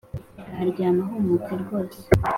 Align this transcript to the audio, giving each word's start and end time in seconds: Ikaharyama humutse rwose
Ikaharyama 0.41 1.03
humutse 1.11 1.53
rwose 1.61 1.97